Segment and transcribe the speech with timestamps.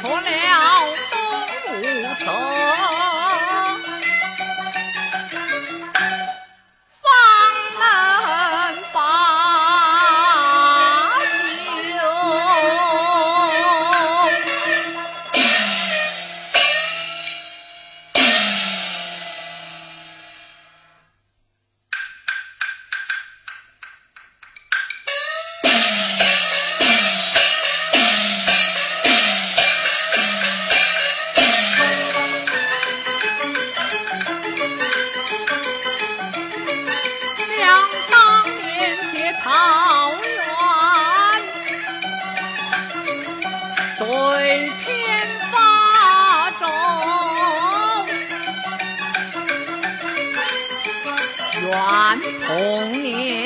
[0.00, 0.20] 出了
[1.10, 1.18] 东
[1.80, 3.17] 吴城
[52.16, 53.37] 死。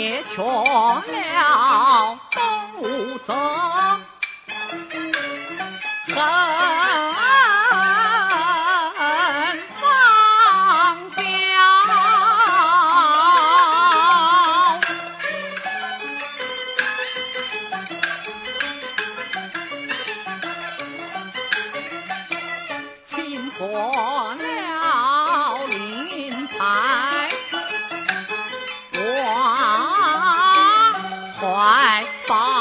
[0.00, 2.19] 也穷了。
[32.30, 32.59] 宝。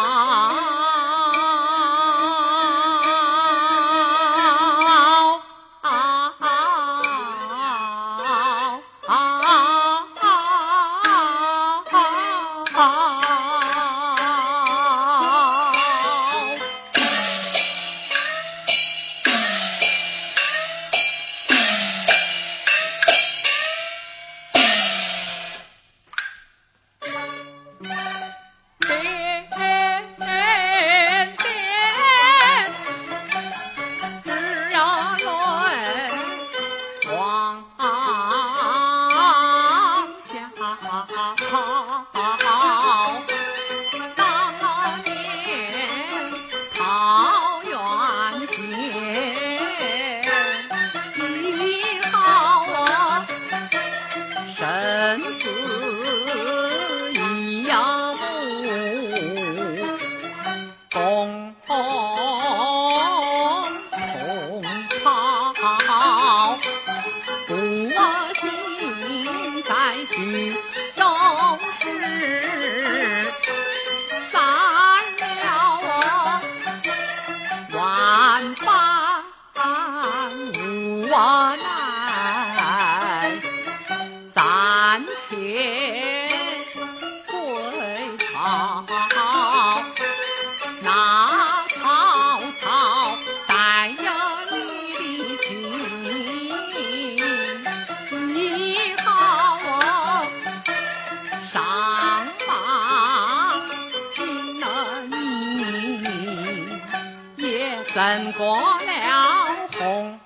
[107.94, 110.20] 胜过了红。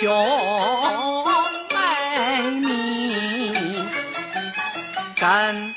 [0.00, 0.06] 兄
[1.74, 3.84] 妹你
[5.18, 5.74] 跟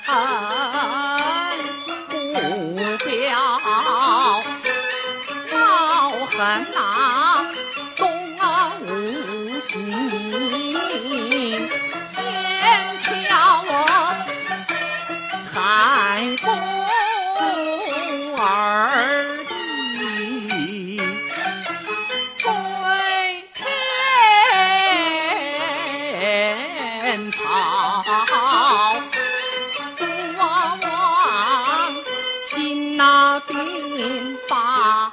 [33.52, 35.12] 兵法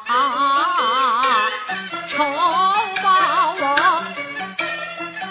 [2.08, 2.24] 仇
[3.02, 3.06] 把
[3.60, 3.64] 我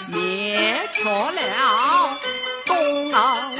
[0.08, 1.40] 灭错了
[2.66, 3.56] 东吴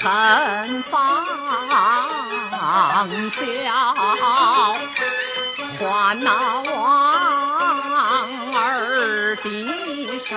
[0.00, 0.94] 恨方
[3.30, 3.42] 笑
[5.78, 6.30] 还那
[6.70, 6.76] 王
[8.54, 9.44] 二的
[10.24, 10.32] 身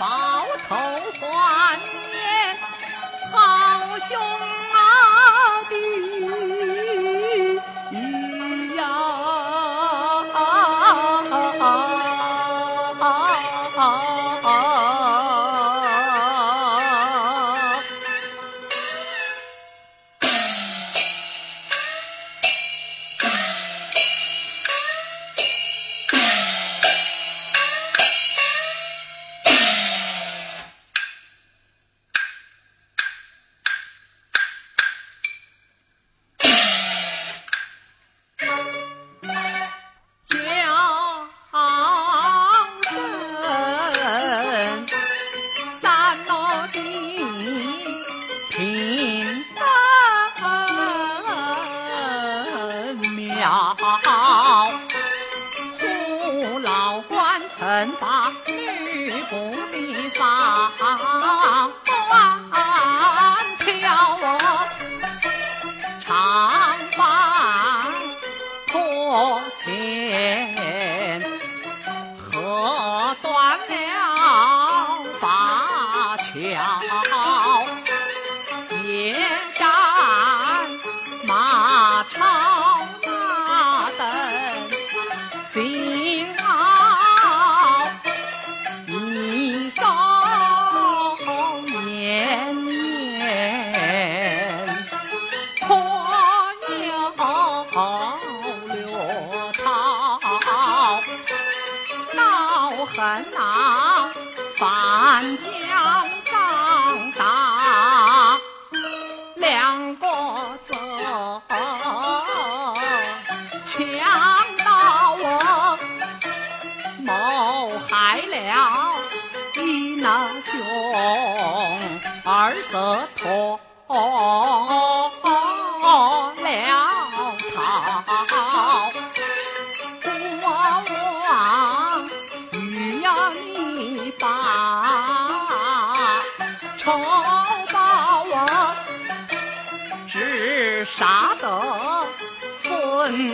[0.00, 0.06] 抱
[0.66, 0.76] 头
[1.20, 2.56] 怀念
[3.30, 4.49] 好兄弟。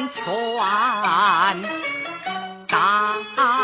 [0.07, 1.57] 全
[2.69, 3.56] 打